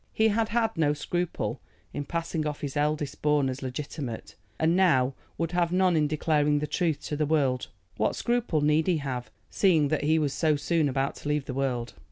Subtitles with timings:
[0.13, 1.61] He had had no scruple
[1.93, 6.57] in passing off his eldest born as legitimate, and now would have none in declaring
[6.57, 7.67] the truth to the world.
[7.97, 11.53] What scruple need he have, seeing that he was so soon about to leave the
[11.53, 11.93] world?